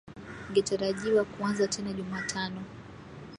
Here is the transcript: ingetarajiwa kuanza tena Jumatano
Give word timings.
ingetarajiwa 0.49 1.25
kuanza 1.25 1.67
tena 1.67 1.93
Jumatano 1.93 2.61